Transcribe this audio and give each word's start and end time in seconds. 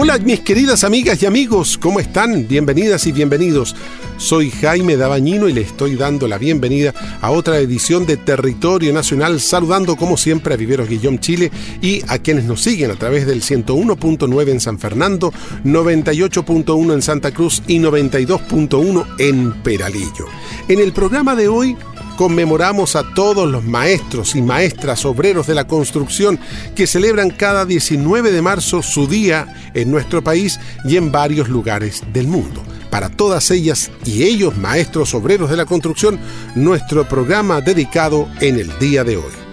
Hola 0.00 0.16
mis 0.18 0.38
queridas 0.38 0.84
amigas 0.84 1.20
y 1.24 1.26
amigos, 1.26 1.76
¿cómo 1.76 1.98
están? 1.98 2.46
Bienvenidas 2.46 3.04
y 3.08 3.10
bienvenidos. 3.10 3.74
Soy 4.16 4.52
Jaime 4.52 4.96
Dabañino 4.96 5.48
y 5.48 5.52
le 5.52 5.62
estoy 5.62 5.96
dando 5.96 6.28
la 6.28 6.38
bienvenida 6.38 6.94
a 7.20 7.32
otra 7.32 7.58
edición 7.58 8.06
de 8.06 8.16
Territorio 8.16 8.92
Nacional, 8.92 9.40
saludando 9.40 9.96
como 9.96 10.16
siempre 10.16 10.54
a 10.54 10.56
Viveros 10.56 10.88
Guillón 10.88 11.18
Chile 11.18 11.50
y 11.82 12.00
a 12.06 12.20
quienes 12.20 12.44
nos 12.44 12.62
siguen 12.62 12.92
a 12.92 12.94
través 12.94 13.26
del 13.26 13.42
101.9 13.42 14.48
en 14.48 14.60
San 14.60 14.78
Fernando, 14.78 15.32
98.1 15.64 16.94
en 16.94 17.02
Santa 17.02 17.32
Cruz 17.32 17.64
y 17.66 17.80
92.1 17.80 19.04
en 19.18 19.52
Peralillo. 19.64 20.26
En 20.68 20.78
el 20.78 20.92
programa 20.92 21.34
de 21.34 21.48
hoy 21.48 21.76
conmemoramos 22.18 22.96
a 22.96 23.14
todos 23.14 23.48
los 23.48 23.62
maestros 23.62 24.34
y 24.34 24.42
maestras 24.42 25.04
obreros 25.04 25.46
de 25.46 25.54
la 25.54 25.68
construcción 25.68 26.36
que 26.74 26.88
celebran 26.88 27.30
cada 27.30 27.64
19 27.64 28.32
de 28.32 28.42
marzo 28.42 28.82
su 28.82 29.06
día 29.06 29.70
en 29.72 29.92
nuestro 29.92 30.24
país 30.24 30.58
y 30.84 30.96
en 30.96 31.12
varios 31.12 31.48
lugares 31.48 32.02
del 32.12 32.26
mundo 32.26 32.64
para 32.90 33.08
todas 33.08 33.52
ellas 33.52 33.92
y 34.04 34.24
ellos, 34.24 34.56
maestros 34.56 35.14
obreros 35.14 35.50
de 35.50 35.58
la 35.58 35.66
construcción, 35.66 36.18
nuestro 36.56 37.06
programa 37.06 37.60
dedicado 37.60 38.28
en 38.40 38.58
el 38.58 38.76
día 38.80 39.04
de 39.04 39.18
hoy. 39.18 39.47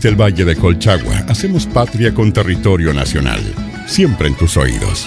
Desde 0.00 0.08
el 0.08 0.16
Valle 0.16 0.46
de 0.46 0.56
Colchagua 0.56 1.26
hacemos 1.28 1.66
patria 1.66 2.14
con 2.14 2.32
territorio 2.32 2.94
nacional, 2.94 3.42
siempre 3.86 4.28
en 4.28 4.34
tus 4.34 4.56
oídos. 4.56 5.06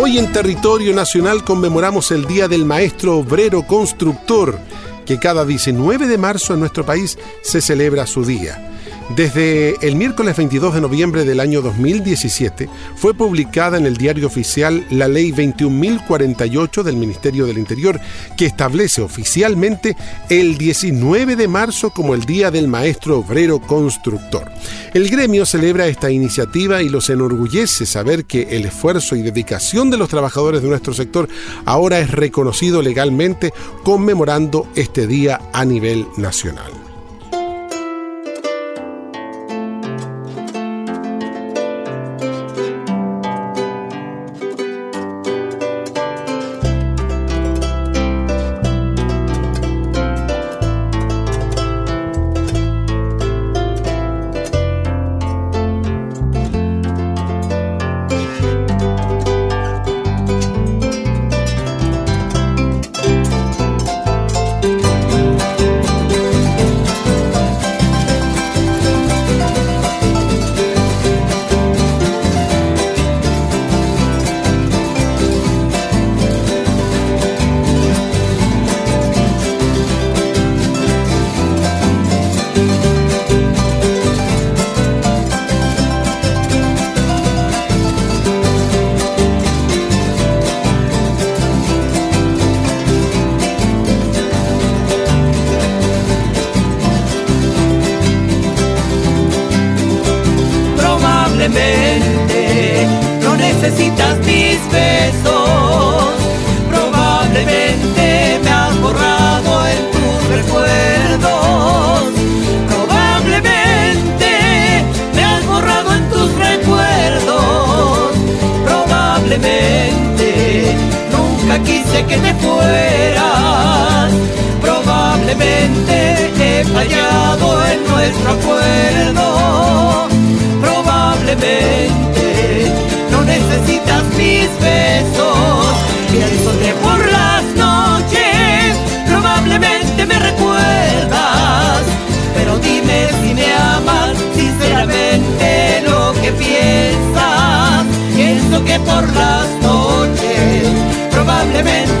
Hoy 0.00 0.16
en 0.16 0.32
territorio 0.32 0.94
nacional 0.94 1.44
conmemoramos 1.44 2.10
el 2.10 2.24
Día 2.24 2.48
del 2.48 2.64
Maestro 2.64 3.18
Obrero 3.18 3.66
Constructor, 3.66 4.58
que 5.04 5.18
cada 5.18 5.44
19 5.44 6.06
de 6.06 6.16
marzo 6.16 6.54
en 6.54 6.60
nuestro 6.60 6.86
país 6.86 7.18
se 7.42 7.60
celebra 7.60 8.06
su 8.06 8.24
día. 8.24 8.65
Desde 9.14 9.76
el 9.86 9.94
miércoles 9.94 10.36
22 10.36 10.74
de 10.74 10.80
noviembre 10.80 11.24
del 11.24 11.38
año 11.38 11.62
2017 11.62 12.68
fue 12.96 13.14
publicada 13.14 13.78
en 13.78 13.86
el 13.86 13.96
diario 13.96 14.26
oficial 14.26 14.84
la 14.90 15.06
Ley 15.06 15.30
21.048 15.30 16.82
del 16.82 16.96
Ministerio 16.96 17.46
del 17.46 17.58
Interior, 17.58 18.00
que 18.36 18.46
establece 18.46 19.02
oficialmente 19.02 19.96
el 20.28 20.58
19 20.58 21.36
de 21.36 21.46
marzo 21.46 21.90
como 21.90 22.14
el 22.14 22.24
Día 22.24 22.50
del 22.50 22.66
Maestro 22.66 23.20
Obrero 23.20 23.60
Constructor. 23.60 24.50
El 24.92 25.08
gremio 25.08 25.46
celebra 25.46 25.86
esta 25.86 26.10
iniciativa 26.10 26.82
y 26.82 26.88
los 26.88 27.08
enorgullece 27.08 27.86
saber 27.86 28.24
que 28.24 28.56
el 28.56 28.64
esfuerzo 28.64 29.14
y 29.14 29.22
dedicación 29.22 29.88
de 29.88 29.98
los 29.98 30.08
trabajadores 30.08 30.62
de 30.62 30.68
nuestro 30.68 30.92
sector 30.92 31.28
ahora 31.64 32.00
es 32.00 32.10
reconocido 32.10 32.82
legalmente 32.82 33.52
conmemorando 33.84 34.66
este 34.74 35.06
día 35.06 35.40
a 35.52 35.64
nivel 35.64 36.06
nacional. 36.16 36.85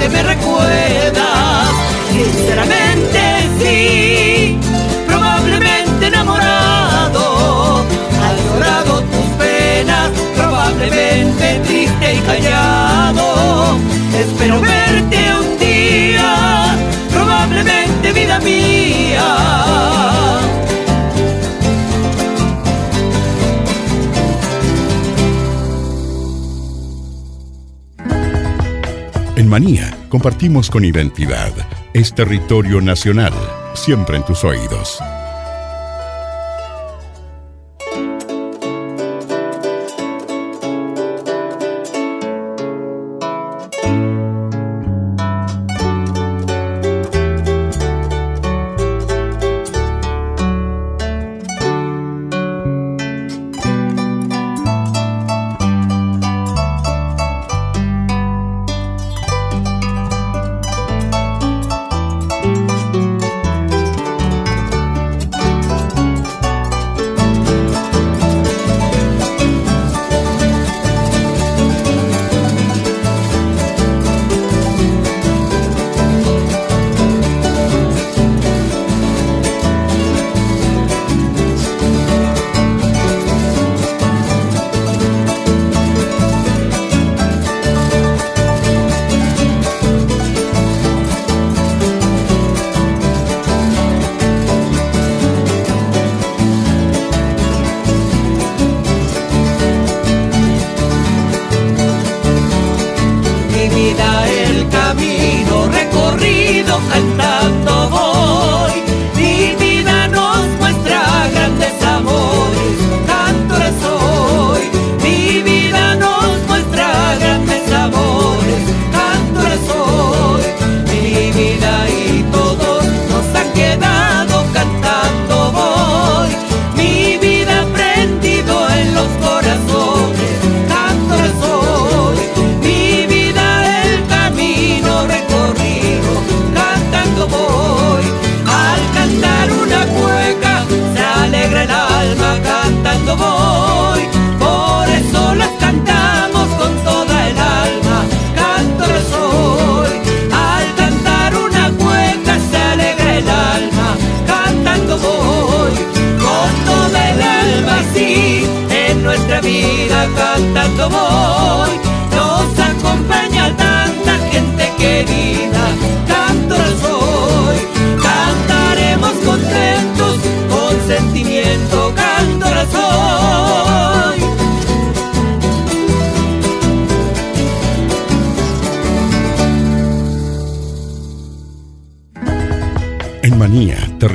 Probablemente 0.06 0.08
me 0.08 0.22
recuerdas. 0.22 1.68
Sinceramente 2.12 3.20
sí, 3.60 4.58
probablemente 5.06 6.06
enamorado, 6.06 7.84
has 8.22 8.44
llorado 8.44 9.00
tus 9.00 9.26
penas, 9.38 10.10
probablemente 10.34 11.60
triste 11.66 12.14
y 12.14 12.18
callado. 12.20 13.78
Espero 14.18 14.60
verte 14.60 15.18
un 15.40 15.58
día, 15.58 16.76
probablemente 17.12 18.12
vida 18.12 18.38
mía. 18.40 19.36
En 29.36 29.48
Manía 29.50 29.95
compartimos 30.16 30.70
con 30.70 30.82
identidad 30.82 31.52
es 31.92 32.14
territorio 32.14 32.80
nacional, 32.80 33.34
siempre 33.74 34.16
en 34.16 34.24
tus 34.24 34.44
oídos. 34.44 34.98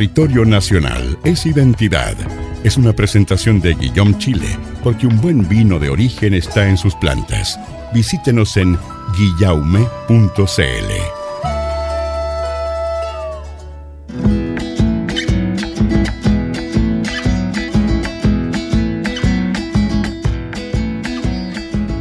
Territorio 0.02 0.46
nacional 0.46 1.16
es 1.24 1.46
identidad. 1.46 2.16
Es 2.64 2.76
una 2.76 2.92
presentación 2.92 3.62
de 3.62 3.76
Guillaume 3.76 4.18
Chile, 4.18 4.58
porque 4.84 5.06
un 5.06 5.22
buen 5.22 5.48
vino 5.48 5.78
de 5.78 5.90
origen 5.90 6.34
está 6.34 6.68
en 6.68 6.76
sus 6.76 6.96
plantas. 6.96 7.60
Visítenos 7.94 8.58
en 8.58 8.80
guillaume.cl. 9.16 10.42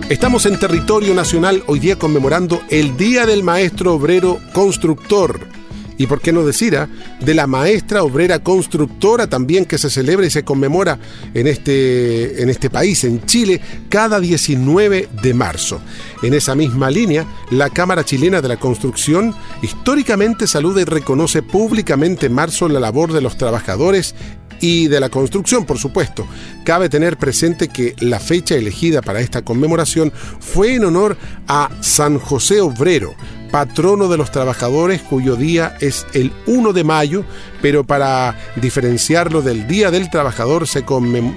Estamos 0.08 0.46
en 0.46 0.58
territorio 0.58 1.14
nacional 1.14 1.62
hoy 1.66 1.80
día 1.80 1.96
conmemorando 1.96 2.62
el 2.70 2.96
Día 2.96 3.26
del 3.26 3.42
Maestro 3.42 3.92
Obrero 3.92 4.40
Constructor 4.54 5.59
y 6.00 6.06
por 6.06 6.22
qué 6.22 6.32
no 6.32 6.46
decir, 6.46 6.78
ah, 6.78 6.88
de 7.20 7.34
la 7.34 7.46
maestra 7.46 8.02
obrera 8.02 8.38
constructora 8.38 9.26
también 9.26 9.66
que 9.66 9.76
se 9.76 9.90
celebra 9.90 10.24
y 10.24 10.30
se 10.30 10.44
conmemora 10.44 10.98
en 11.34 11.46
este, 11.46 12.42
en 12.42 12.48
este 12.48 12.70
país, 12.70 13.04
en 13.04 13.26
Chile, 13.26 13.60
cada 13.90 14.18
19 14.18 15.10
de 15.20 15.34
marzo. 15.34 15.78
En 16.22 16.32
esa 16.32 16.54
misma 16.54 16.90
línea, 16.90 17.26
la 17.50 17.68
Cámara 17.68 18.02
Chilena 18.02 18.40
de 18.40 18.48
la 18.48 18.56
Construcción 18.56 19.34
históricamente 19.60 20.46
saluda 20.46 20.80
y 20.80 20.84
reconoce 20.84 21.42
públicamente 21.42 22.24
en 22.24 22.32
marzo 22.32 22.66
la 22.70 22.80
labor 22.80 23.12
de 23.12 23.20
los 23.20 23.36
trabajadores 23.36 24.14
y 24.58 24.88
de 24.88 25.00
la 25.00 25.10
construcción, 25.10 25.66
por 25.66 25.78
supuesto. 25.78 26.26
Cabe 26.64 26.88
tener 26.88 27.18
presente 27.18 27.68
que 27.68 27.94
la 28.00 28.20
fecha 28.20 28.54
elegida 28.54 29.02
para 29.02 29.20
esta 29.20 29.42
conmemoración 29.42 30.14
fue 30.38 30.76
en 30.76 30.84
honor 30.86 31.18
a 31.46 31.70
San 31.82 32.18
José 32.18 32.62
Obrero, 32.62 33.14
patrono 33.50 34.08
de 34.08 34.16
los 34.16 34.30
trabajadores 34.30 35.02
cuyo 35.02 35.36
día 35.36 35.76
es 35.80 36.06
el 36.14 36.32
1 36.46 36.72
de 36.72 36.84
mayo, 36.84 37.24
pero 37.60 37.84
para 37.84 38.36
diferenciarlo 38.56 39.42
del 39.42 39.66
Día 39.66 39.90
del 39.90 40.10
Trabajador 40.10 40.66
se, 40.66 40.84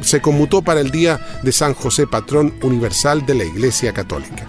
se 0.01 0.21
conmutó 0.21 0.61
para 0.61 0.81
el 0.81 0.91
Día 0.91 1.19
de 1.41 1.51
San 1.51 1.73
José, 1.73 2.07
patrón 2.07 2.53
universal 2.61 3.25
de 3.25 3.35
la 3.35 3.43
Iglesia 3.43 3.93
Católica. 3.93 4.47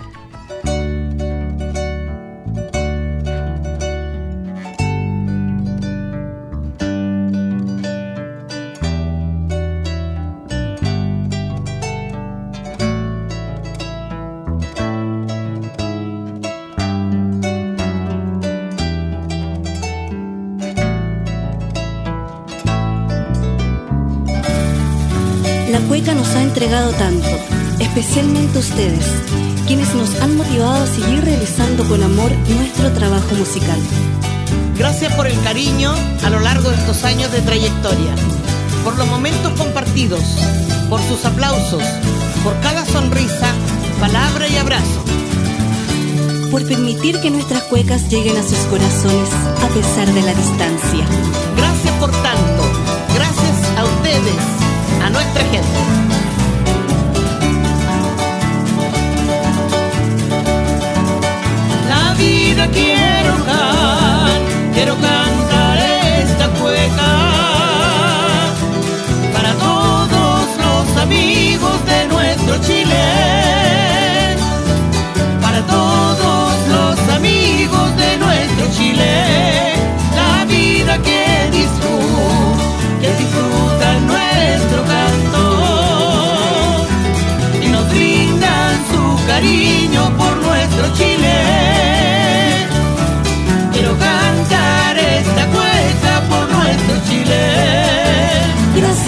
Especialmente 28.15 28.59
ustedes, 28.61 29.07
quienes 29.67 29.93
nos 29.93 30.15
han 30.21 30.37
motivado 30.37 30.85
a 30.85 30.87
seguir 30.87 31.25
realizando 31.25 31.83
con 31.89 32.01
amor 32.01 32.31
nuestro 32.49 32.93
trabajo 32.93 33.35
musical. 33.35 33.77
Gracias 34.79 35.13
por 35.15 35.27
el 35.27 35.37
cariño 35.43 35.93
a 36.25 36.31
lo 36.31 36.39
largo 36.39 36.71
de 36.71 36.77
estos 36.77 37.03
años 37.03 37.33
de 37.33 37.41
trayectoria, 37.41 38.15
por 38.85 38.97
los 38.97 39.09
momentos 39.09 39.51
compartidos, 39.59 40.23
por 40.89 41.03
sus 41.03 41.25
aplausos, 41.25 41.83
por 42.45 42.55
cada 42.61 42.87
sonrisa, 42.87 43.53
palabra 43.99 44.47
y 44.47 44.59
abrazo. 44.59 45.05
Por 46.53 46.65
permitir 46.69 47.21
que 47.21 47.33
nuestras 47.33 47.65
cuecas 47.65 48.09
lleguen 48.11 48.37
a 48.37 48.45
sus 48.45 48.59
corazones 48.71 49.31
a 49.61 49.69
pesar 49.75 50.07
de 50.15 50.23
la 50.23 50.35
distancia. 50.35 51.05
Gracias 51.57 51.95
por 51.99 52.13
tanto, 52.13 52.63
gracias 53.13 53.77
a 53.77 53.83
ustedes, 53.83 55.03
a 55.03 55.11
nuestra 55.11 55.43
gente. 55.47 55.84
Quiero 62.71 63.35
cantar, 63.45 64.41
quiero 64.73 64.95
cantar 64.95 65.24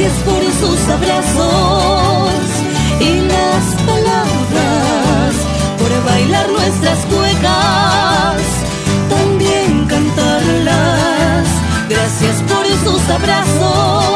Gracias 0.07 0.25
por 0.25 0.45
sus 0.53 0.89
abrazos 0.89 2.33
y 3.01 3.23
las 3.23 3.65
palabras, 3.85 5.35
por 5.81 6.05
bailar 6.05 6.49
nuestras 6.49 6.99
cuecas, 7.07 8.41
también 9.09 9.85
cantarlas. 9.87 11.49
Gracias 11.89 12.37
por 12.43 12.67
sus 12.85 13.11
abrazos 13.11 14.16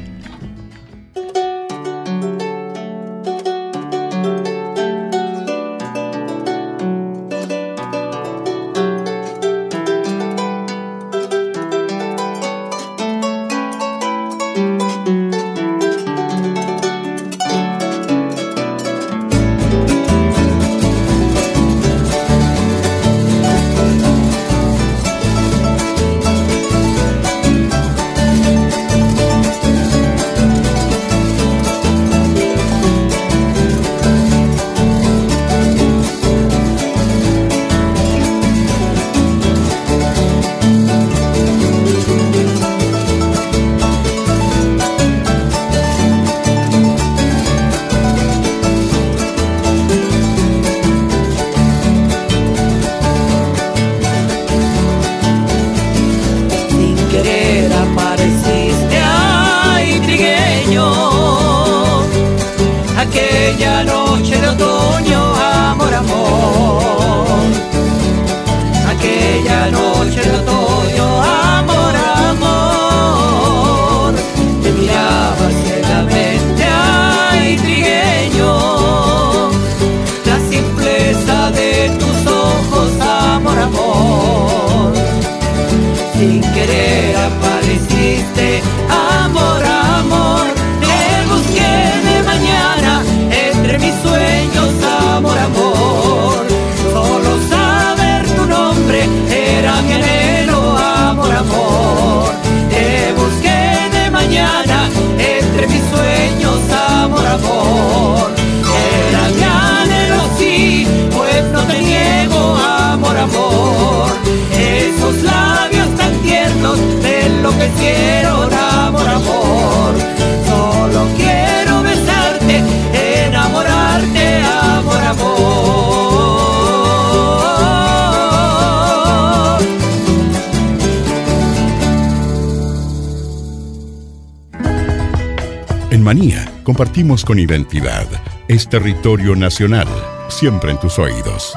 Manía 136.07 136.49
compartimos 136.63 137.25
con 137.25 137.41
identidad. 137.41 138.07
Es 138.47 138.69
territorio 138.69 139.35
nacional, 139.35 139.89
siempre 140.29 140.71
en 140.71 140.79
tus 140.79 141.01
oídos. 141.01 141.53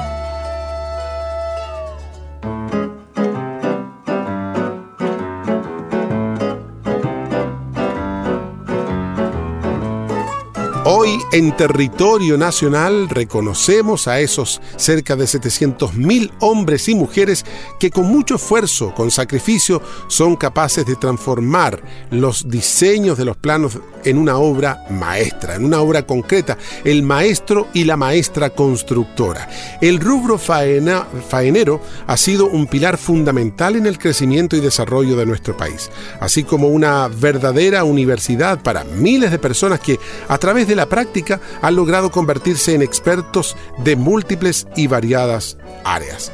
En 11.40 11.56
territorio 11.56 12.36
nacional 12.36 13.08
reconocemos 13.08 14.06
a 14.08 14.20
esos 14.20 14.60
cerca 14.76 15.16
de 15.16 15.24
700.000 15.24 16.32
hombres 16.40 16.86
y 16.90 16.94
mujeres 16.94 17.46
que 17.78 17.90
con 17.90 18.04
mucho 18.04 18.34
esfuerzo, 18.34 18.94
con 18.94 19.10
sacrificio, 19.10 19.80
son 20.06 20.36
capaces 20.36 20.84
de 20.84 20.96
transformar 20.96 21.82
los 22.10 22.46
diseños 22.50 23.16
de 23.16 23.24
los 23.24 23.38
planos 23.38 23.78
en 24.04 24.18
una 24.18 24.36
obra 24.36 24.84
maestra, 24.90 25.54
en 25.54 25.64
una 25.64 25.80
obra 25.80 26.02
concreta, 26.06 26.58
el 26.84 27.02
maestro 27.02 27.68
y 27.72 27.84
la 27.84 27.96
maestra 27.96 28.50
constructora. 28.50 29.48
El 29.80 29.98
rubro 29.98 30.36
faena, 30.36 31.06
faenero 31.28 31.80
ha 32.06 32.18
sido 32.18 32.48
un 32.48 32.66
pilar 32.66 32.98
fundamental 32.98 33.76
en 33.76 33.86
el 33.86 33.98
crecimiento 33.98 34.56
y 34.56 34.60
desarrollo 34.60 35.16
de 35.16 35.24
nuestro 35.24 35.56
país, 35.56 35.90
así 36.20 36.44
como 36.44 36.68
una 36.68 37.08
verdadera 37.08 37.84
universidad 37.84 38.60
para 38.62 38.84
miles 38.84 39.30
de 39.30 39.38
personas 39.38 39.80
que 39.80 39.98
a 40.28 40.36
través 40.36 40.68
de 40.68 40.76
la 40.76 40.86
práctica 40.86 41.29
han 41.60 41.76
logrado 41.76 42.10
convertirse 42.10 42.74
en 42.74 42.82
expertos 42.82 43.56
de 43.84 43.94
múltiples 43.96 44.66
y 44.74 44.86
variadas 44.86 45.58
áreas. 45.84 46.32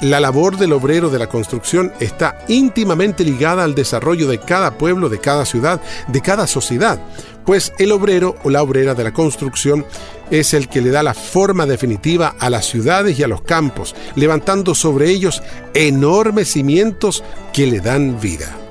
La 0.00 0.20
labor 0.20 0.58
del 0.58 0.74
obrero 0.74 1.10
de 1.10 1.18
la 1.18 1.28
construcción 1.28 1.92
está 1.98 2.44
íntimamente 2.46 3.24
ligada 3.24 3.64
al 3.64 3.74
desarrollo 3.74 4.28
de 4.28 4.38
cada 4.38 4.78
pueblo, 4.78 5.08
de 5.08 5.18
cada 5.18 5.44
ciudad, 5.44 5.80
de 6.06 6.20
cada 6.20 6.46
sociedad, 6.46 7.00
pues 7.48 7.72
el 7.78 7.92
obrero 7.92 8.36
o 8.44 8.50
la 8.50 8.62
obrera 8.62 8.94
de 8.94 9.04
la 9.04 9.14
construcción 9.14 9.86
es 10.30 10.52
el 10.52 10.68
que 10.68 10.82
le 10.82 10.90
da 10.90 11.02
la 11.02 11.14
forma 11.14 11.64
definitiva 11.64 12.36
a 12.38 12.50
las 12.50 12.66
ciudades 12.66 13.18
y 13.18 13.22
a 13.22 13.26
los 13.26 13.40
campos, 13.40 13.96
levantando 14.16 14.74
sobre 14.74 15.08
ellos 15.08 15.42
enormes 15.72 16.52
cimientos 16.52 17.24
que 17.54 17.66
le 17.66 17.80
dan 17.80 18.20
vida. 18.20 18.67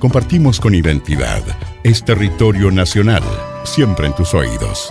Compartimos 0.00 0.58
con 0.58 0.74
identidad. 0.74 1.42
Es 1.84 2.04
territorio 2.04 2.72
nacional, 2.72 3.22
siempre 3.64 4.08
en 4.08 4.14
tus 4.14 4.34
oídos. 4.34 4.88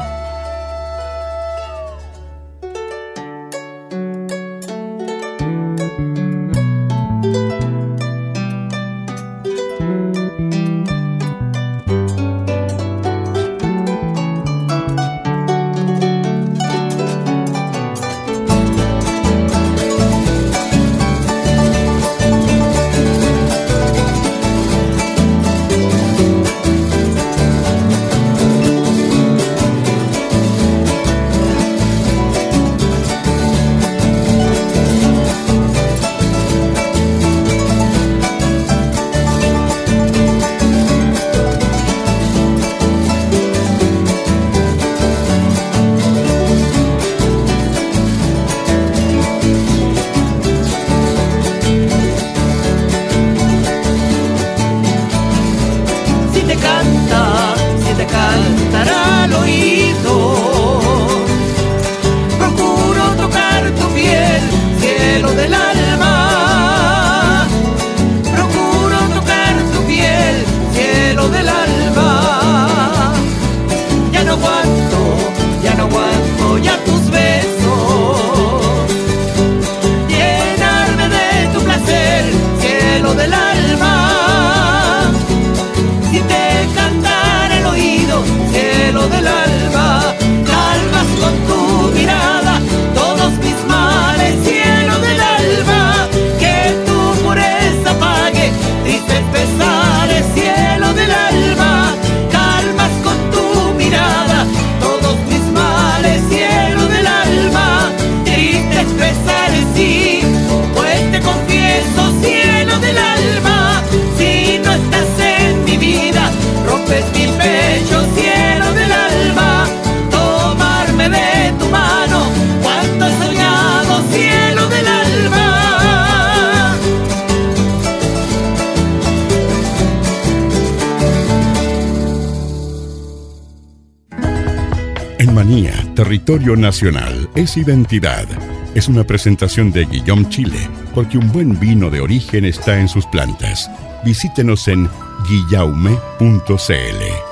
Nacional 136.37 137.29
es 137.33 137.55
identidad. 137.55 138.27
Es 138.75 138.89
una 138.89 139.05
presentación 139.05 139.71
de 139.71 139.85
Guillaume 139.85 140.27
Chile, 140.27 140.69
porque 140.93 141.17
un 141.17 141.31
buen 141.31 141.57
vino 141.57 141.89
de 141.89 142.01
origen 142.01 142.43
está 142.43 142.77
en 142.77 142.89
sus 142.89 143.05
plantas. 143.05 143.71
Visítenos 144.03 144.67
en 144.67 144.89
guillaume.cl. 145.29 147.24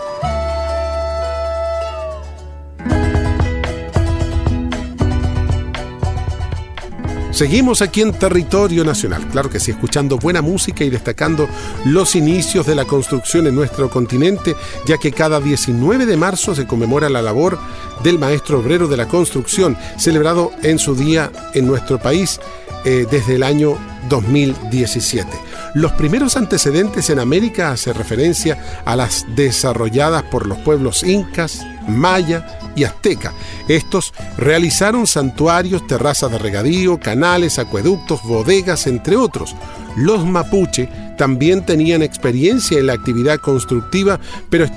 Seguimos 7.44 7.82
aquí 7.82 8.00
en 8.00 8.14
territorio 8.14 8.86
nacional, 8.86 9.28
claro 9.28 9.50
que 9.50 9.60
sí, 9.60 9.72
escuchando 9.72 10.18
buena 10.18 10.42
música 10.42 10.86
y 10.86 10.90
destacando 10.90 11.50
los 11.84 12.16
inicios 12.16 12.66
de 12.66 12.74
la 12.74 12.86
construcción 12.86 13.48
en 13.48 13.54
nuestro 13.54 13.90
continente, 13.90 14.56
ya 14.86 14.98
que 14.98 15.12
cada 15.12 15.42
19 15.42 16.06
de 16.06 16.16
marzo 16.16 16.56
se 16.56 16.66
conmemora 16.66 17.10
la 17.10 17.22
labor 17.22 17.60
del 18.02 18.18
maestro 18.18 18.60
obrero 18.60 18.88
de 18.88 18.96
la 18.96 19.10
construcción, 19.10 19.78
celebrado 19.98 20.54
en 20.62 20.80
su 20.80 20.96
día 20.96 21.34
en 21.54 21.68
nuestro 21.68 22.00
país 22.00 22.40
eh, 22.86 23.06
desde 23.12 23.36
el 23.36 23.44
año 23.44 23.78
2017. 24.08 25.28
Los 25.74 25.92
primeros 25.94 26.38
antecedentes 26.38 27.10
en 27.10 27.18
América 27.18 27.72
hacen 27.72 27.96
referencia 27.96 28.84
a 28.86 28.96
las 28.96 29.26
desarrolladas 29.36 30.22
por 30.22 30.46
los 30.46 30.60
pueblos 30.60 31.02
incas, 31.02 31.66
maya 31.88 32.60
y 32.76 32.84
azteca. 32.84 33.34
Estos 33.68 34.14
realizaron 34.38 35.08
santuarios, 35.08 35.88
terrazas 35.88 36.32
de 36.32 36.38
regadío, 36.38 37.00
canales, 37.00 37.58
acueductos, 37.58 38.22
bodegas, 38.24 38.86
entre 38.86 39.16
otros. 39.16 39.56
Los 39.96 40.26
mapuche 40.28 40.90
también 41.18 41.66
tenían 41.66 42.04
experiencia 42.04 42.78
en 42.78 42.88
la 42.88 42.94
actividad 42.94 43.40
constructiva, 43.40 44.20
pero 44.52 44.68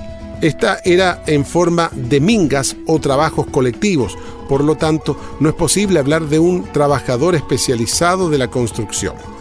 esta 0.41 0.79
era 0.83 1.23
en 1.27 1.45
forma 1.45 1.91
de 1.93 2.21
mingas 2.21 2.75
o 2.87 2.99
trabajos 3.01 3.47
colectivos, 3.49 4.17
por 4.49 4.65
lo 4.65 4.77
tanto 4.77 5.19
no 5.41 5.51
es 5.51 5.55
posible 5.55 5.99
hablar 5.99 6.23
de 6.27 6.39
un 6.39 6.65
trabajador 6.73 7.35
especializado 7.35 8.31
de 8.31 8.39
la 8.39 8.49
construcción. 8.49 9.36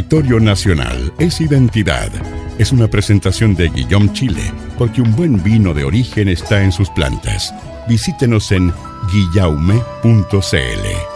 Territorio 0.00 0.40
Nacional 0.40 1.12
es 1.18 1.42
identidad. 1.42 2.10
Es 2.58 2.72
una 2.72 2.88
presentación 2.88 3.54
de 3.54 3.68
Guillaume 3.68 4.10
Chile, 4.14 4.40
porque 4.78 5.02
un 5.02 5.14
buen 5.14 5.42
vino 5.42 5.74
de 5.74 5.84
origen 5.84 6.28
está 6.28 6.62
en 6.62 6.72
sus 6.72 6.88
plantas. 6.90 7.54
Visítenos 7.86 8.50
en 8.50 8.72
guillaume.cl. 9.12 11.09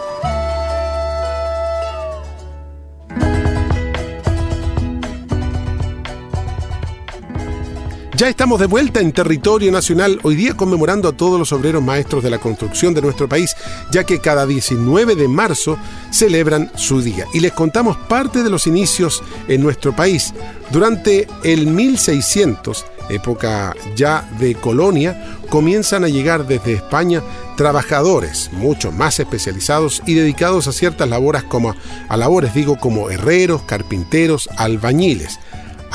Ya 8.25 8.29
estamos 8.29 8.59
de 8.59 8.65
vuelta 8.65 9.01
en 9.01 9.11
territorio 9.11 9.71
nacional, 9.71 10.19
hoy 10.23 10.33
día 10.33 10.57
conmemorando 10.57 11.07
a 11.07 11.11
todos 11.11 11.37
los 11.37 11.53
obreros 11.53 11.83
maestros 11.83 12.23
de 12.23 12.31
la 12.31 12.39
construcción 12.39 12.95
de 12.95 13.03
nuestro 13.03 13.29
país, 13.29 13.55
ya 13.91 14.03
que 14.03 14.19
cada 14.19 14.47
19 14.47 15.13
de 15.15 15.27
marzo 15.27 15.77
celebran 16.09 16.71
su 16.73 17.03
día. 17.03 17.27
Y 17.35 17.39
les 17.39 17.51
contamos 17.51 17.97
parte 17.97 18.41
de 18.41 18.49
los 18.49 18.65
inicios 18.65 19.21
en 19.47 19.61
nuestro 19.61 19.95
país. 19.95 20.33
Durante 20.71 21.27
el 21.43 21.67
1600, 21.67 22.87
época 23.09 23.75
ya 23.95 24.27
de 24.39 24.55
colonia, 24.55 25.37
comienzan 25.51 26.03
a 26.03 26.07
llegar 26.07 26.47
desde 26.47 26.73
España 26.73 27.21
trabajadores 27.57 28.49
mucho 28.53 28.91
más 28.91 29.19
especializados 29.19 30.01
y 30.07 30.15
dedicados 30.15 30.67
a 30.67 30.71
ciertas 30.71 31.07
labores 31.07 31.43
como 31.43 31.75
a 32.09 32.17
labores 32.17 32.55
digo 32.55 32.77
como 32.77 33.11
herreros, 33.11 33.61
carpinteros, 33.61 34.49
albañiles. 34.57 35.37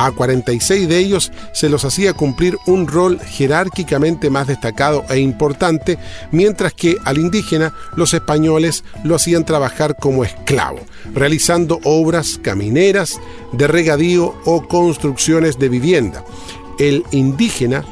A 0.01 0.13
46 0.13 0.89
de 0.89 0.97
ellos 0.97 1.31
se 1.53 1.69
los 1.69 1.85
hacía 1.85 2.15
cumplir 2.15 2.57
un 2.65 2.89
rol 2.89 3.21
jerárquicamente 3.21 4.31
más 4.31 4.47
destacado 4.47 5.05
e 5.11 5.19
importante, 5.19 5.99
mientras 6.31 6.73
que 6.73 6.97
al 7.05 7.19
indígena 7.19 7.75
los 7.97 8.15
españoles 8.15 8.83
lo 9.05 9.15
hacían 9.15 9.45
trabajar 9.45 9.97
como 10.01 10.25
esclavo, 10.25 10.79
realizando 11.13 11.81
obras 11.85 12.41
camineras, 12.43 13.21
de 13.53 13.67
regadío 13.67 14.35
o 14.47 14.67
construcciones 14.67 15.59
de 15.59 15.69
vivienda. 15.69 16.25
El 16.79 17.05
indígena, 17.11 17.85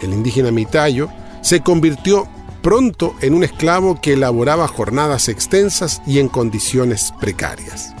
el 0.00 0.14
indígena 0.14 0.50
mitayo, 0.50 1.10
se 1.42 1.60
convirtió 1.60 2.28
pronto 2.62 3.14
en 3.20 3.34
un 3.34 3.44
esclavo 3.44 4.00
que 4.00 4.14
elaboraba 4.14 4.68
jornadas 4.68 5.28
extensas 5.28 6.00
y 6.06 6.18
en 6.18 6.30
condiciones 6.30 7.12
precarias. 7.20 7.94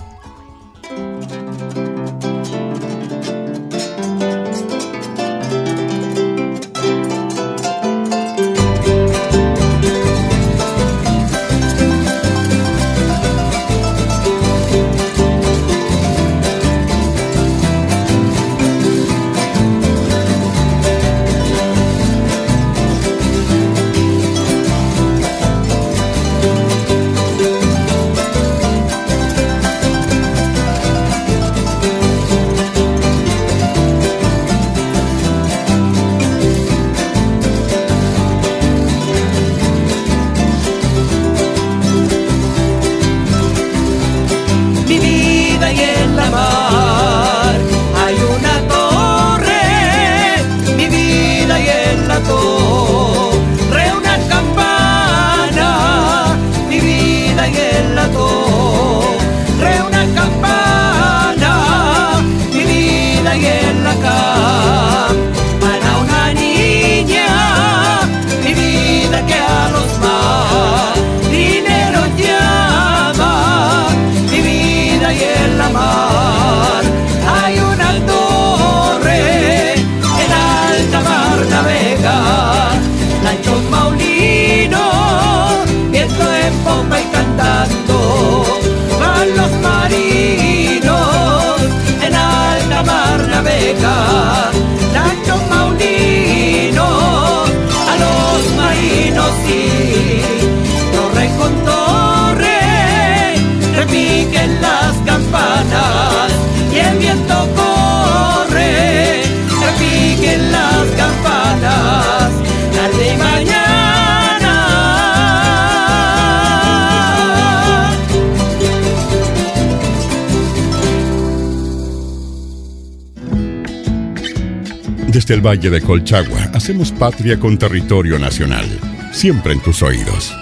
Desde 125.22 125.34
el 125.34 125.40
Valle 125.40 125.70
de 125.70 125.80
Colchagua 125.80 126.50
hacemos 126.52 126.90
patria 126.90 127.38
con 127.38 127.56
territorio 127.56 128.18
nacional, 128.18 128.66
siempre 129.12 129.52
en 129.52 129.60
tus 129.60 129.80
oídos. 129.80 130.34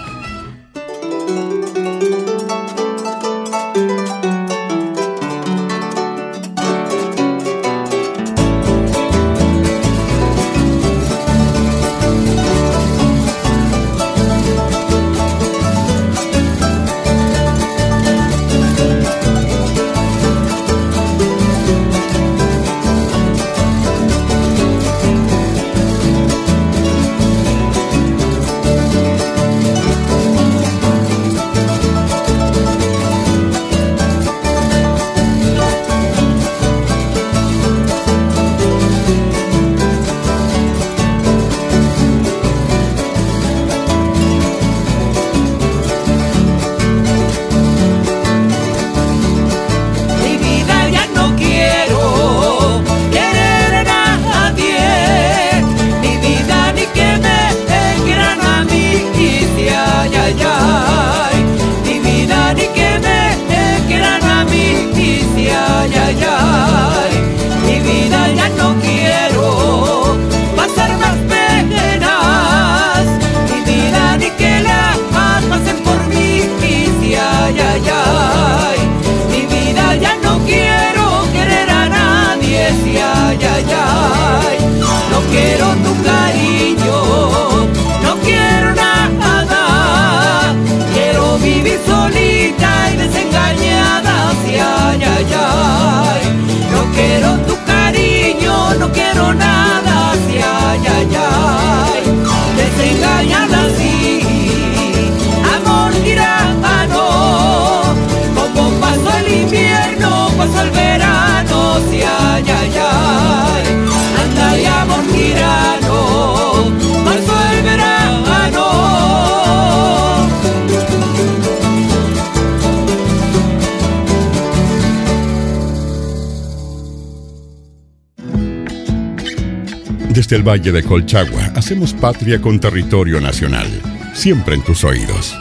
El 130.31 130.47
Valle 130.47 130.71
de 130.71 130.81
Colchagua 130.81 131.51
hacemos 131.55 131.93
patria 131.93 132.41
con 132.41 132.57
territorio 132.57 133.19
nacional, 133.19 133.67
siempre 134.13 134.55
en 134.55 134.63
tus 134.63 134.85
oídos. 134.85 135.35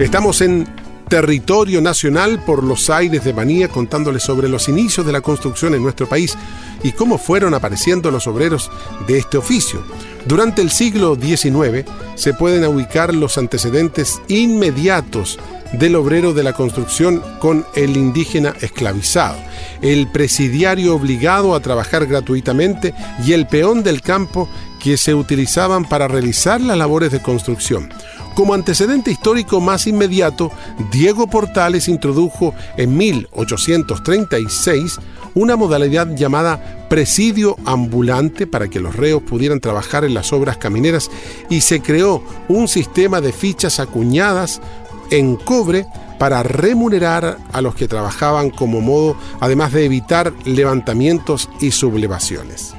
Estamos 0.00 0.40
en 0.40 0.66
territorio 1.08 1.80
nacional 1.80 2.42
por 2.44 2.64
los 2.64 2.90
aires 2.90 3.24
de 3.24 3.32
Manía 3.32 3.68
contándoles 3.68 4.22
sobre 4.22 4.48
los 4.48 4.68
inicios 4.68 5.06
de 5.06 5.12
la 5.12 5.20
construcción 5.20 5.74
en 5.74 5.82
nuestro 5.82 6.08
país 6.08 6.36
y 6.82 6.92
cómo 6.92 7.18
fueron 7.18 7.54
apareciendo 7.54 8.10
los 8.10 8.26
obreros 8.26 8.70
de 9.06 9.18
este 9.18 9.38
oficio. 9.38 9.82
Durante 10.26 10.62
el 10.62 10.70
siglo 10.70 11.16
XIX 11.16 11.84
se 12.16 12.34
pueden 12.34 12.64
ubicar 12.64 13.14
los 13.14 13.38
antecedentes 13.38 14.20
inmediatos 14.28 15.38
del 15.72 15.96
obrero 15.96 16.32
de 16.32 16.42
la 16.42 16.52
construcción 16.52 17.22
con 17.38 17.66
el 17.74 17.96
indígena 17.96 18.54
esclavizado, 18.60 19.36
el 19.82 20.08
presidiario 20.08 20.94
obligado 20.94 21.54
a 21.54 21.60
trabajar 21.60 22.06
gratuitamente 22.06 22.94
y 23.24 23.32
el 23.32 23.46
peón 23.46 23.82
del 23.82 24.00
campo 24.00 24.48
que 24.82 24.96
se 24.96 25.14
utilizaban 25.14 25.84
para 25.84 26.08
realizar 26.08 26.60
las 26.60 26.78
labores 26.78 27.10
de 27.10 27.20
construcción. 27.20 27.88
Como 28.36 28.52
antecedente 28.52 29.10
histórico 29.10 29.62
más 29.62 29.86
inmediato, 29.86 30.52
Diego 30.92 31.26
Portales 31.26 31.88
introdujo 31.88 32.54
en 32.76 32.94
1836 32.94 34.98
una 35.34 35.56
modalidad 35.56 36.14
llamada 36.14 36.86
presidio 36.90 37.56
ambulante 37.64 38.46
para 38.46 38.68
que 38.68 38.78
los 38.78 38.94
reos 38.94 39.22
pudieran 39.22 39.60
trabajar 39.60 40.04
en 40.04 40.12
las 40.12 40.34
obras 40.34 40.58
camineras 40.58 41.10
y 41.48 41.62
se 41.62 41.80
creó 41.80 42.22
un 42.48 42.68
sistema 42.68 43.22
de 43.22 43.32
fichas 43.32 43.80
acuñadas 43.80 44.60
en 45.10 45.36
cobre 45.36 45.86
para 46.18 46.42
remunerar 46.42 47.38
a 47.54 47.62
los 47.62 47.74
que 47.74 47.88
trabajaban 47.88 48.50
como 48.50 48.82
modo, 48.82 49.16
además 49.40 49.72
de 49.72 49.86
evitar 49.86 50.34
levantamientos 50.44 51.48
y 51.62 51.70
sublevaciones. 51.70 52.74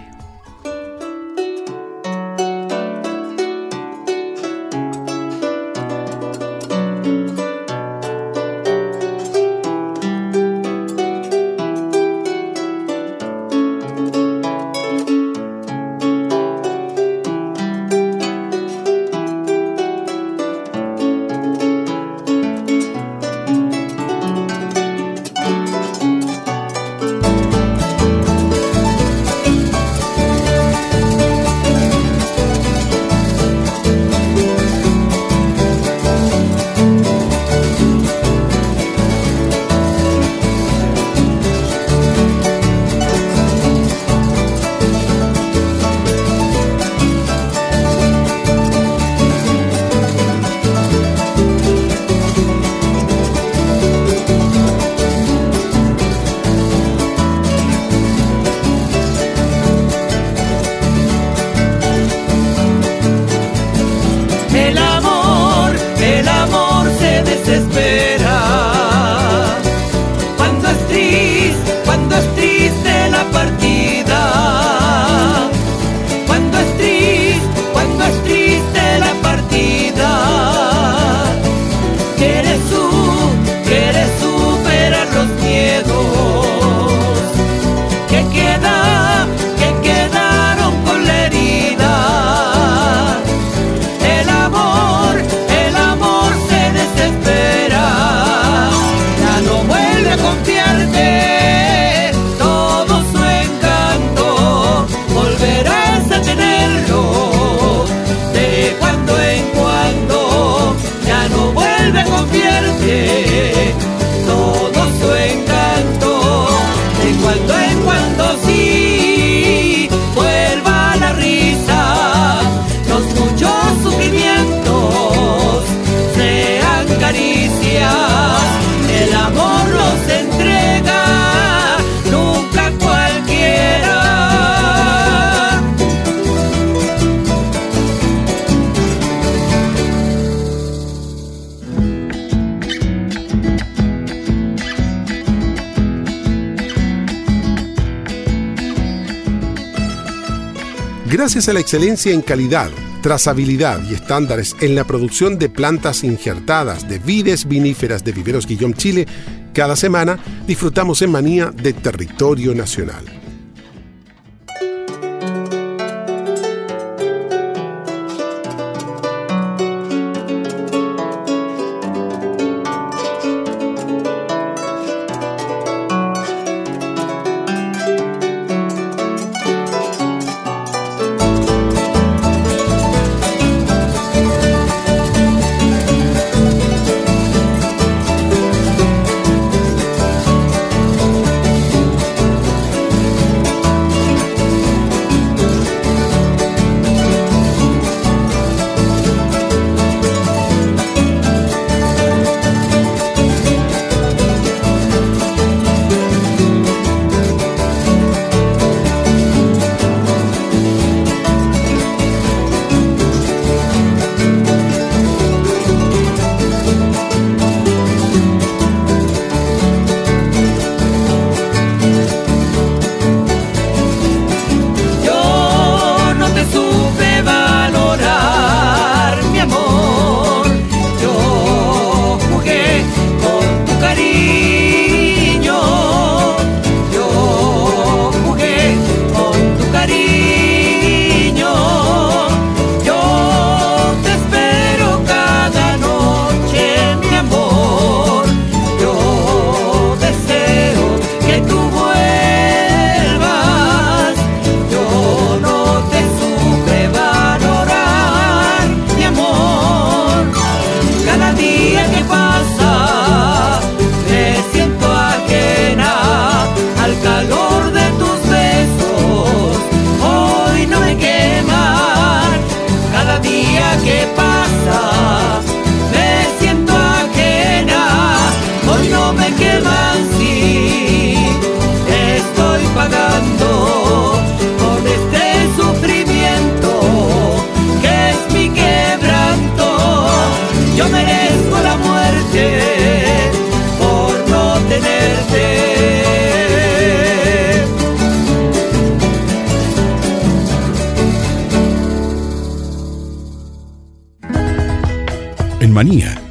Gracias 151.37 151.51
a 151.51 151.53
la 151.53 151.59
excelencia 151.59 152.11
en 152.11 152.23
calidad, 152.23 152.71
trazabilidad 153.03 153.79
y 153.87 153.93
estándares 153.93 154.55
en 154.59 154.73
la 154.73 154.85
producción 154.85 155.37
de 155.37 155.49
plantas 155.49 156.03
injertadas 156.03 156.89
de 156.89 156.97
vides 156.97 157.47
viníferas 157.47 158.03
de 158.03 158.11
Viveros 158.11 158.47
Guillón 158.47 158.73
Chile, 158.73 159.05
cada 159.53 159.75
semana 159.75 160.17
disfrutamos 160.47 161.03
en 161.03 161.11
manía 161.11 161.51
de 161.51 161.73
territorio 161.73 162.55
nacional. 162.55 163.16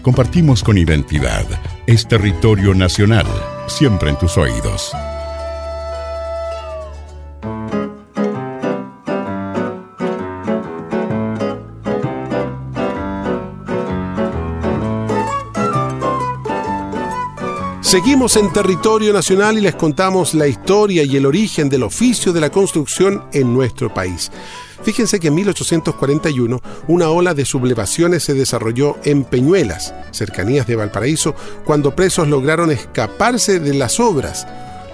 Compartimos 0.02 0.64
con 0.64 0.76
identidad. 0.76 1.46
Es 1.86 2.08
territorio 2.08 2.74
nacional, 2.74 3.26
siempre 3.68 4.10
en 4.10 4.18
tus 4.18 4.36
oídos. 4.36 4.90
Seguimos 17.82 18.36
en 18.36 18.52
territorio 18.52 19.12
nacional 19.12 19.58
y 19.58 19.60
les 19.60 19.76
contamos 19.76 20.34
la 20.34 20.48
historia 20.48 21.04
y 21.04 21.16
el 21.16 21.24
origen 21.24 21.68
del 21.68 21.84
oficio 21.84 22.32
de 22.32 22.40
la 22.40 22.50
construcción 22.50 23.22
en 23.32 23.54
nuestro 23.54 23.94
país. 23.94 24.32
Fíjense 24.86 25.18
que 25.18 25.26
en 25.26 25.34
1841 25.34 26.62
una 26.86 27.08
ola 27.10 27.34
de 27.34 27.44
sublevaciones 27.44 28.22
se 28.22 28.34
desarrolló 28.34 28.94
en 29.02 29.24
Peñuelas, 29.24 29.92
cercanías 30.12 30.68
de 30.68 30.76
Valparaíso, 30.76 31.34
cuando 31.64 31.96
presos 31.96 32.28
lograron 32.28 32.70
escaparse 32.70 33.58
de 33.58 33.74
las 33.74 33.98
obras 33.98 34.46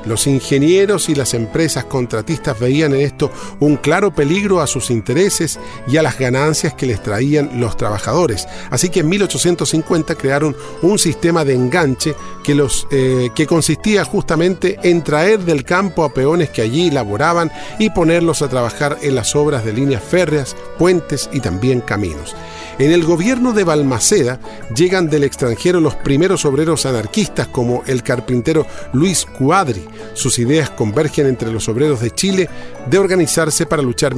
los 0.04 0.26
ingenieros 0.26 1.08
y 1.08 1.14
las 1.14 1.34
empresas 1.34 1.84
contratistas 1.84 2.58
veían 2.58 2.94
en 2.94 3.00
esto 3.00 3.30
un 3.60 3.76
claro 3.76 4.14
peligro 4.14 4.60
a 4.60 4.66
sus 4.66 4.90
intereses 4.90 5.58
y 5.86 5.96
a 5.96 6.02
las 6.02 6.18
ganancias 6.18 6.74
que 6.74 6.86
les 6.86 7.02
traían 7.02 7.60
los 7.60 7.76
trabajadores. 7.76 8.46
Así 8.70 8.88
que 8.88 9.00
en 9.00 9.08
1850 9.08 10.14
crearon 10.14 10.56
un 10.82 10.98
sistema 10.98 11.44
de 11.44 11.54
enganche 11.54 12.14
que, 12.42 12.54
los, 12.54 12.86
eh, 12.90 13.30
que 13.34 13.46
consistía 13.46 14.04
justamente 14.04 14.78
en 14.82 15.02
traer 15.02 15.40
del 15.40 15.64
campo 15.64 16.04
a 16.04 16.12
peones 16.12 16.50
que 16.50 16.62
allí 16.62 16.90
laboraban 16.90 17.50
y 17.78 17.90
ponerlos 17.90 18.42
a 18.42 18.48
trabajar 18.48 18.98
en 19.02 19.14
las 19.14 19.34
obras 19.36 19.64
de 19.64 19.72
líneas 19.72 20.02
férreas, 20.02 20.56
puentes 20.78 21.28
y 21.32 21.40
también 21.40 21.80
caminos. 21.80 22.34
En 22.82 22.90
el 22.90 23.04
gobierno 23.04 23.52
de 23.52 23.62
Balmaceda 23.62 24.40
llegan 24.74 25.08
del 25.08 25.22
extranjero 25.22 25.78
los 25.78 25.94
primeros 25.94 26.44
obreros 26.44 26.84
anarquistas 26.84 27.46
como 27.46 27.84
el 27.86 28.02
carpintero 28.02 28.66
Luis 28.92 29.24
Cuadri. 29.24 29.84
Sus 30.14 30.40
ideas 30.40 30.70
convergen 30.70 31.28
entre 31.28 31.52
los 31.52 31.68
obreros 31.68 32.00
de 32.00 32.10
Chile 32.10 32.50
de 32.90 32.98
organizarse 32.98 33.66
para 33.66 33.82
luchar 33.82 34.16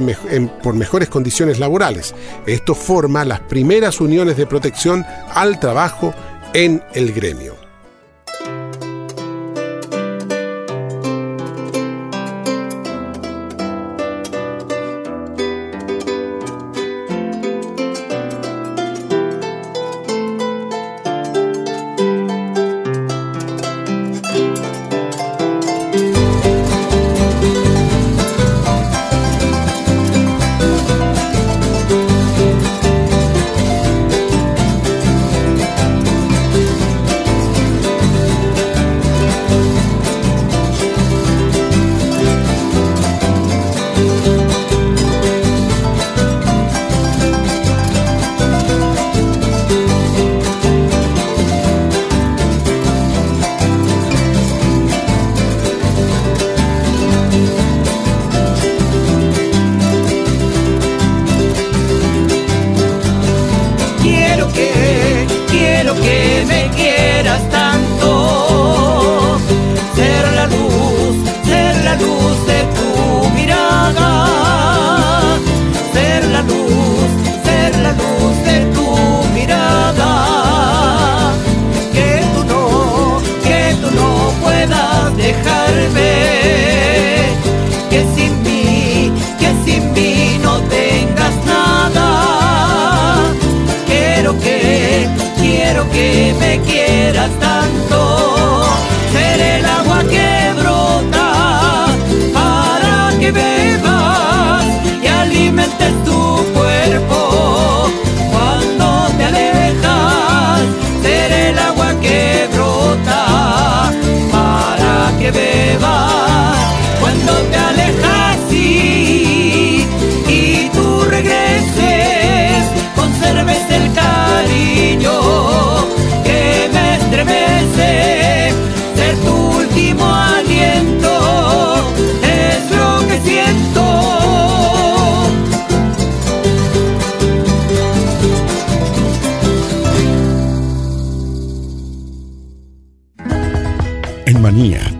por 0.63 0.73
mejores 0.73 1.09
condiciones 1.09 1.59
laborales. 1.59 2.15
Esto 2.47 2.73
forma 2.73 3.23
las 3.23 3.41
primeras 3.41 4.01
uniones 4.01 4.35
de 4.35 4.47
protección 4.47 5.05
al 5.29 5.59
trabajo 5.59 6.15
en 6.55 6.81
el 6.95 7.13
gremio. 7.13 7.64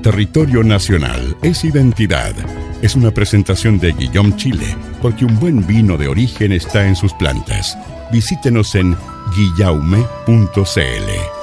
Territorio 0.03 0.63
nacional, 0.63 1.36
es 1.41 1.66
identidad. 1.66 2.36
Es 2.84 2.95
una 2.95 3.09
presentación 3.09 3.80
de 3.80 3.93
Guillaume 3.93 4.36
Chile, 4.36 4.78
porque 5.01 5.26
un 5.26 5.39
buen 5.39 5.66
vino 5.66 5.97
de 5.97 6.07
origen 6.07 6.51
está 6.51 6.86
en 6.86 6.95
sus 6.95 7.13
plantas. 7.13 7.76
Visítenos 8.11 8.76
en 8.76 8.95
guillaume.cl. 9.36 11.35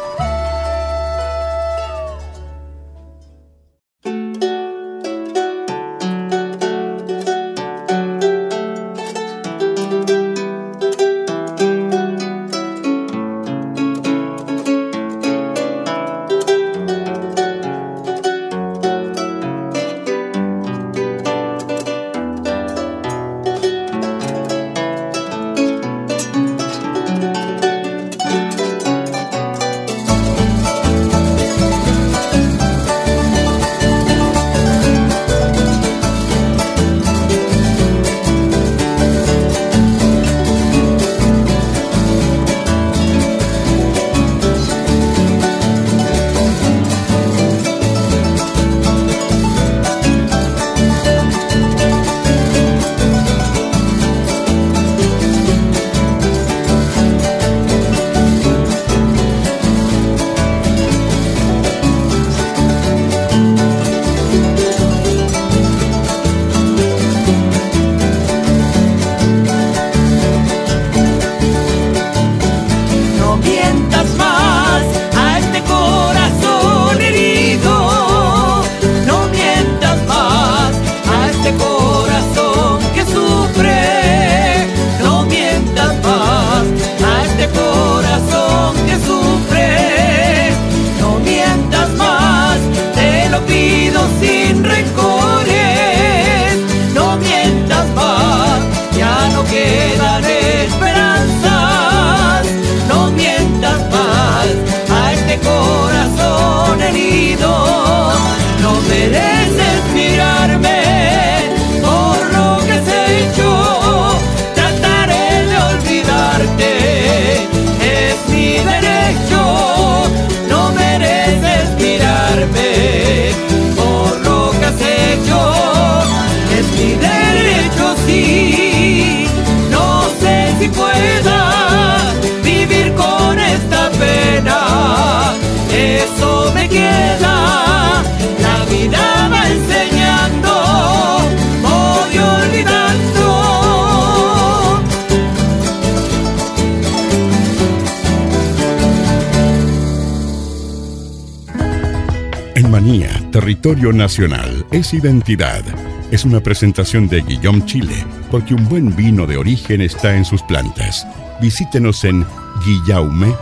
territorio 153.33 153.93
nacional, 153.93 154.65
es 154.71 154.93
identidad. 154.93 155.65
Es 156.13 156.25
una 156.25 156.41
presentación 156.41 157.09
de 157.09 157.23
Guillaume 157.23 157.65
Chile, 157.65 157.95
porque 158.31 158.55
un 158.55 158.69
buen 158.69 158.95
vino 158.95 159.27
de 159.27 159.39
origen 159.39 159.81
está 159.81 160.15
en 160.15 160.25
sus 160.25 160.43
plantas. 160.43 161.07
Visítenos 161.41 162.05
en 162.05 162.25
guillaume.cl. 162.65 163.33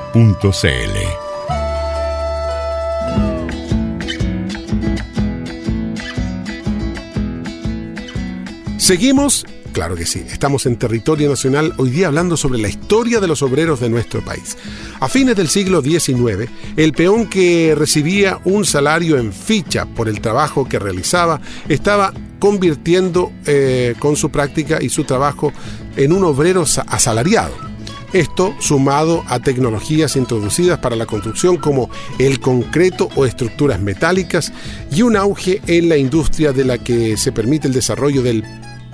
Seguimos, 8.78 9.45
claro 9.72 9.94
que 9.96 10.06
sí, 10.06 10.24
estamos 10.30 10.66
en 10.66 10.76
territorio 10.76 11.28
nacional 11.28 11.74
hoy 11.78 11.90
día 11.90 12.08
hablando 12.08 12.36
sobre 12.36 12.58
la 12.58 12.68
historia 12.68 13.20
de 13.20 13.26
los 13.28 13.42
obreros 13.42 13.80
de 13.80 13.88
nuestro 13.88 14.24
país. 14.24 14.56
A 15.00 15.08
fines 15.08 15.36
del 15.36 15.48
siglo 15.48 15.82
XIX, 15.82 16.50
el 16.76 16.92
peón 16.92 17.26
que 17.28 17.74
recibía 17.76 18.40
un 18.44 18.64
salario 18.64 19.16
en 19.18 19.32
ficha 19.32 19.86
por 19.86 20.08
el 20.08 20.20
trabajo 20.20 20.68
que 20.68 20.78
realizaba 20.78 21.40
estaba 21.68 22.12
convirtiendo 22.38 23.32
eh, 23.46 23.94
con 23.98 24.16
su 24.16 24.30
práctica 24.30 24.82
y 24.82 24.88
su 24.88 25.04
trabajo 25.04 25.52
en 25.96 26.12
un 26.12 26.24
obrero 26.24 26.66
sa- 26.66 26.82
asalariado. 26.82 27.54
Esto 28.12 28.56
sumado 28.58 29.22
a 29.28 29.38
tecnologías 29.38 30.16
introducidas 30.16 30.80
para 30.80 30.96
la 30.96 31.06
construcción 31.06 31.58
como 31.58 31.90
el 32.18 32.40
concreto 32.40 33.08
o 33.14 33.24
estructuras 33.24 33.80
metálicas 33.80 34.52
y 34.90 35.02
un 35.02 35.16
auge 35.16 35.60
en 35.68 35.88
la 35.88 35.96
industria 35.96 36.52
de 36.52 36.64
la 36.64 36.78
que 36.78 37.16
se 37.16 37.30
permite 37.30 37.68
el 37.68 37.72
desarrollo 37.74 38.22
del 38.22 38.42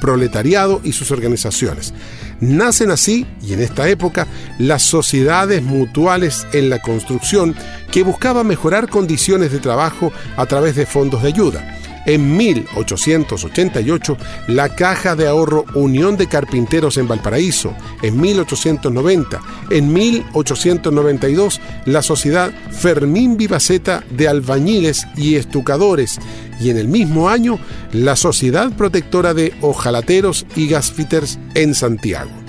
proletariado 0.01 0.81
y 0.85 0.93
sus 0.93 1.11
organizaciones. 1.11 1.95
Nacen 2.41 2.91
así, 2.91 3.27
y 3.43 3.55
en 3.55 3.61
esta 3.61 3.89
época, 3.89 4.27
las 4.59 4.83
sociedades 4.83 5.63
mutuales 5.63 6.47
en 6.53 6.71
la 6.71 6.81
construcción 6.81 7.55
que 7.91 8.03
buscaban 8.03 8.47
mejorar 8.47 8.89
condiciones 8.89 9.53
de 9.53 9.59
trabajo 9.59 10.13
a 10.37 10.47
través 10.47 10.77
de 10.77 10.87
fondos 10.87 11.23
de 11.23 11.29
ayuda. 11.29 11.79
En 12.07 12.37
1888, 12.37 14.17
la 14.47 14.75
Caja 14.75 15.17
de 15.17 15.27
Ahorro 15.27 15.65
Unión 15.75 16.17
de 16.17 16.29
Carpinteros 16.29 16.97
en 16.99 17.09
Valparaíso. 17.09 17.75
En 18.01 18.21
1890, 18.21 19.41
en 19.71 19.93
1892, 19.93 21.61
la 21.85 22.03
Sociedad 22.03 22.53
Fermín 22.71 23.37
Vivaceta 23.37 24.05
de 24.11 24.29
Albañiles 24.29 25.07
y 25.17 25.35
Estucadores. 25.35 26.21
Y 26.61 26.71
en 26.71 26.79
el 26.79 26.89
mismo 26.89 27.29
año, 27.29 27.59
la 27.93 28.15
Sociedad 28.15 28.71
Protectora 28.73 29.35
de 29.35 29.53
Ojalateros 29.61 30.47
y 30.55 30.69
Gasfitters 30.69 31.39
en 31.55 31.75
Santiago. 31.75 32.46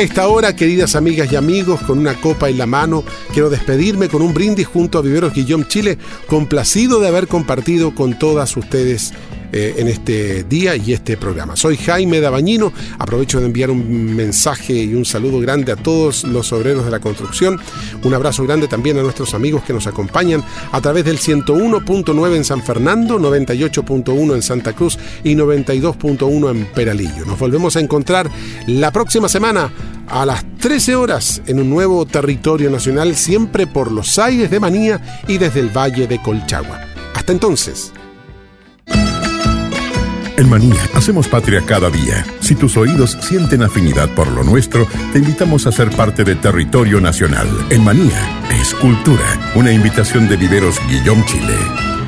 A 0.00 0.02
esta 0.02 0.28
hora, 0.28 0.56
queridas 0.56 0.96
amigas 0.96 1.30
y 1.30 1.36
amigos, 1.36 1.82
con 1.82 1.98
una 1.98 2.14
copa 2.14 2.48
en 2.48 2.56
la 2.56 2.64
mano, 2.64 3.04
quiero 3.34 3.50
despedirme 3.50 4.08
con 4.08 4.22
un 4.22 4.32
brindis 4.32 4.66
junto 4.66 4.96
a 4.96 5.02
Viveros 5.02 5.34
Guillón 5.34 5.68
Chile, 5.68 5.98
complacido 6.26 7.00
de 7.00 7.08
haber 7.08 7.28
compartido 7.28 7.94
con 7.94 8.18
todas 8.18 8.56
ustedes 8.56 9.12
eh, 9.52 9.74
en 9.78 9.88
este 9.88 10.44
día 10.44 10.76
y 10.76 10.92
este 10.92 11.16
programa. 11.16 11.56
Soy 11.56 11.76
Jaime 11.76 12.20
Dabañino, 12.20 12.72
aprovecho 12.98 13.40
de 13.40 13.46
enviar 13.46 13.70
un 13.70 14.14
mensaje 14.14 14.74
y 14.74 14.94
un 14.94 15.04
saludo 15.04 15.40
grande 15.40 15.72
a 15.72 15.76
todos 15.76 16.24
los 16.24 16.52
obreros 16.52 16.84
de 16.84 16.90
la 16.90 17.00
construcción, 17.00 17.58
un 18.04 18.14
abrazo 18.14 18.44
grande 18.44 18.68
también 18.68 18.98
a 18.98 19.02
nuestros 19.02 19.34
amigos 19.34 19.62
que 19.64 19.72
nos 19.72 19.86
acompañan 19.86 20.44
a 20.72 20.80
través 20.80 21.04
del 21.04 21.18
101.9 21.18 22.36
en 22.36 22.44
San 22.44 22.62
Fernando, 22.62 23.18
98.1 23.18 24.34
en 24.34 24.42
Santa 24.42 24.72
Cruz 24.72 24.98
y 25.24 25.34
92.1 25.34 26.50
en 26.50 26.66
Peralillo. 26.66 27.24
Nos 27.26 27.38
volvemos 27.38 27.76
a 27.76 27.80
encontrar 27.80 28.30
la 28.66 28.90
próxima 28.92 29.28
semana 29.28 29.72
a 30.08 30.26
las 30.26 30.44
13 30.58 30.96
horas 30.96 31.42
en 31.46 31.60
un 31.60 31.70
nuevo 31.70 32.04
territorio 32.06 32.70
nacional, 32.70 33.16
siempre 33.16 33.66
por 33.66 33.92
los 33.92 34.18
aires 34.18 34.50
de 34.50 34.60
Manía 34.60 35.22
y 35.28 35.38
desde 35.38 35.60
el 35.60 35.76
Valle 35.76 36.06
de 36.06 36.20
Colchagua. 36.20 36.80
Hasta 37.14 37.32
entonces. 37.32 37.92
En 40.40 40.48
Manía 40.48 40.80
hacemos 40.94 41.28
patria 41.28 41.62
cada 41.66 41.90
día. 41.90 42.24
Si 42.40 42.54
tus 42.54 42.78
oídos 42.78 43.18
sienten 43.20 43.62
afinidad 43.62 44.08
por 44.14 44.26
lo 44.26 44.42
nuestro, 44.42 44.86
te 45.12 45.18
invitamos 45.18 45.66
a 45.66 45.72
ser 45.72 45.90
parte 45.90 46.24
de 46.24 46.34
Territorio 46.34 46.98
Nacional. 46.98 47.46
En 47.68 47.84
Manía 47.84 48.48
es 48.58 48.72
cultura. 48.72 49.52
Una 49.54 49.70
invitación 49.70 50.30
de 50.30 50.38
Viveros 50.38 50.80
Guillón 50.88 51.26
Chile. 51.26 51.99